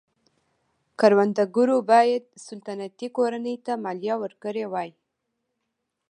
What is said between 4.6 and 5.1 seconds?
وای.